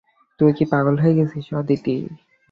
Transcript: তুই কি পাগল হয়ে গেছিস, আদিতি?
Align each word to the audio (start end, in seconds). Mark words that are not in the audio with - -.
তুই 0.39 0.51
কি 0.57 0.63
পাগল 0.71 0.95
হয়ে 1.01 1.17
গেছিস, 1.17 1.45
আদিতি? 1.59 1.95